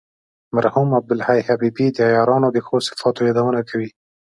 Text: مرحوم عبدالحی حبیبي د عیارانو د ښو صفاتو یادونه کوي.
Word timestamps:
مرحوم 0.55 0.87
عبدالحی 0.99 1.39
حبیبي 1.47 1.87
د 1.91 1.97
عیارانو 2.11 2.47
د 2.51 2.57
ښو 2.65 2.75
صفاتو 2.87 3.21
یادونه 3.29 3.61
کوي. 3.69 3.89